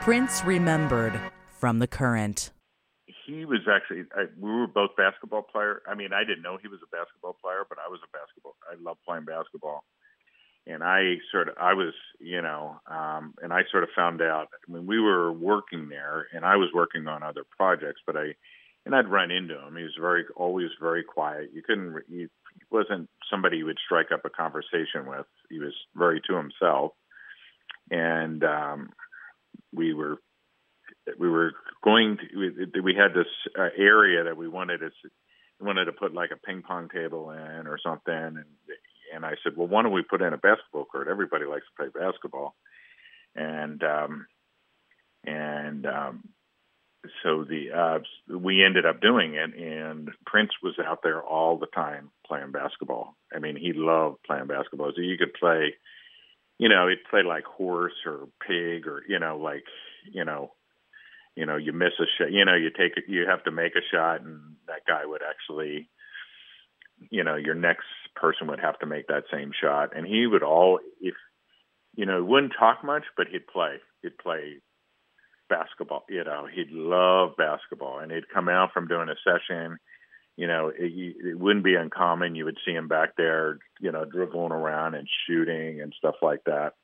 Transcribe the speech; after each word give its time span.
Prince 0.00 0.42
remembered 0.44 1.20
from 1.50 1.78
the 1.78 1.86
current. 1.86 2.50
He 3.26 3.44
was 3.44 3.60
actually, 3.70 4.04
I, 4.16 4.24
we 4.40 4.50
were 4.50 4.66
both 4.66 4.96
basketball 4.96 5.42
player. 5.42 5.82
I 5.86 5.94
mean, 5.94 6.14
I 6.14 6.24
didn't 6.24 6.42
know 6.42 6.56
he 6.60 6.68
was 6.68 6.80
a 6.82 6.88
basketball 6.96 7.36
player, 7.42 7.66
but 7.68 7.76
I 7.78 7.90
was 7.90 8.00
a 8.02 8.08
basketball. 8.16 8.56
I 8.64 8.76
love 8.82 8.96
playing 9.06 9.26
basketball. 9.26 9.84
And 10.66 10.82
I 10.82 11.16
sort 11.30 11.48
of, 11.48 11.56
I 11.60 11.74
was, 11.74 11.92
you 12.18 12.40
know, 12.40 12.80
um, 12.90 13.34
and 13.42 13.52
I 13.52 13.60
sort 13.70 13.82
of 13.82 13.90
found 13.94 14.22
out. 14.22 14.48
I 14.66 14.72
mean, 14.72 14.86
we 14.86 14.98
were 14.98 15.32
working 15.32 15.90
there, 15.90 16.26
and 16.32 16.46
I 16.46 16.56
was 16.56 16.70
working 16.74 17.06
on 17.06 17.22
other 17.22 17.44
projects, 17.54 18.00
but 18.06 18.16
I, 18.16 18.34
and 18.86 18.94
I'd 18.94 19.06
run 19.06 19.30
into 19.30 19.54
him. 19.54 19.76
He 19.76 19.82
was 19.82 19.98
very, 20.00 20.24
always 20.34 20.70
very 20.80 21.04
quiet. 21.04 21.50
You 21.52 21.62
couldn't, 21.62 21.94
he, 22.08 22.20
he 22.20 22.28
wasn't 22.70 23.10
somebody 23.30 23.58
you 23.58 23.66
would 23.66 23.78
strike 23.84 24.12
up 24.12 24.24
a 24.24 24.30
conversation 24.30 25.04
with. 25.06 25.26
He 25.50 25.58
was 25.58 25.74
very 25.94 26.22
to 26.26 26.36
himself, 26.36 26.92
and 27.90 28.42
um, 28.44 28.90
we 29.72 29.94
were 29.94 30.18
we 31.18 31.28
were 31.28 31.52
going 31.84 32.18
to 32.18 32.80
we, 32.82 32.94
had 32.94 33.14
this 33.14 33.26
uh, 33.58 33.68
area 33.76 34.24
that 34.24 34.36
we 34.36 34.48
wanted 34.48 34.78
to 34.78 34.90
wanted 35.60 35.86
to 35.86 35.92
put 35.92 36.14
like 36.14 36.30
a 36.30 36.36
ping 36.36 36.62
pong 36.62 36.88
table 36.88 37.30
in 37.30 37.66
or 37.66 37.78
something. 37.82 38.14
And 38.14 38.44
and 39.14 39.24
I 39.24 39.34
said 39.42 39.56
well 39.56 39.68
why 39.68 39.82
don't 39.82 39.92
we 39.92 40.02
put 40.02 40.22
in 40.22 40.32
a 40.32 40.38
basketball 40.38 40.84
court? 40.84 41.08
Everybody 41.08 41.44
likes 41.44 41.64
to 41.66 41.82
play 41.82 42.02
basketball. 42.02 42.54
And 43.34 43.82
um 43.82 44.26
and 45.24 45.86
um 45.86 46.28
so 47.22 47.44
the 47.44 47.70
uh 47.72 48.36
we 48.36 48.64
ended 48.64 48.86
up 48.86 49.00
doing 49.00 49.34
it. 49.34 49.54
And 49.54 50.10
Prince 50.26 50.50
was 50.62 50.74
out 50.84 51.00
there 51.02 51.22
all 51.22 51.58
the 51.58 51.66
time 51.66 52.10
playing 52.26 52.52
basketball. 52.52 53.16
I 53.34 53.38
mean 53.38 53.56
he 53.56 53.72
loved 53.74 54.18
playing 54.26 54.46
basketball. 54.46 54.92
So 54.94 55.02
you 55.02 55.16
could 55.18 55.34
play 55.34 55.74
you 56.60 56.68
know 56.68 56.88
he'd 56.88 57.08
play 57.08 57.22
like 57.26 57.44
horse 57.44 57.98
or 58.04 58.28
pig 58.46 58.86
or 58.86 59.02
you 59.08 59.18
know 59.18 59.38
like 59.38 59.64
you 60.12 60.24
know 60.24 60.52
you 61.34 61.46
know 61.46 61.56
you 61.56 61.72
miss 61.72 61.92
a 61.98 62.04
shot 62.18 62.30
you 62.30 62.44
know 62.44 62.54
you 62.54 62.70
take 62.70 62.96
it 62.96 63.04
you 63.08 63.26
have 63.26 63.42
to 63.44 63.50
make 63.50 63.72
a 63.74 63.88
shot 63.90 64.20
and 64.20 64.56
that 64.68 64.82
guy 64.86 65.04
would 65.04 65.22
actually 65.22 65.88
you 67.08 67.24
know 67.24 67.36
your 67.36 67.54
next 67.54 67.86
person 68.14 68.48
would 68.48 68.60
have 68.60 68.78
to 68.80 68.86
make 68.86 69.06
that 69.08 69.24
same 69.32 69.52
shot. 69.58 69.96
And 69.96 70.06
he 70.06 70.26
would 70.26 70.42
all 70.42 70.80
if 71.00 71.14
you 71.94 72.06
know 72.06 72.22
wouldn't 72.22 72.52
talk 72.58 72.84
much 72.84 73.04
but 73.16 73.28
he'd 73.30 73.46
play. 73.46 73.76
He'd 74.02 74.18
play 74.18 74.56
basketball 75.48 76.04
you 76.08 76.24
know 76.24 76.46
he'd 76.52 76.70
love 76.70 77.30
basketball. 77.38 78.00
And 78.00 78.12
he'd 78.12 78.28
come 78.32 78.48
out 78.48 78.72
from 78.72 78.88
doing 78.88 79.08
a 79.08 79.16
session 79.24 79.78
you 80.40 80.46
know 80.46 80.68
it, 80.68 80.92
it 81.22 81.38
wouldn't 81.38 81.64
be 81.64 81.74
uncommon. 81.74 82.34
You 82.34 82.46
would 82.46 82.56
see 82.64 82.72
him 82.72 82.88
back 82.88 83.16
there 83.16 83.58
you 83.78 83.92
know 83.92 84.06
dribbling 84.06 84.52
around 84.52 84.94
and 84.94 85.06
shooting 85.26 85.82
and 85.82 85.94
stuff 85.98 86.16
like 86.22 86.44
that 86.44 86.74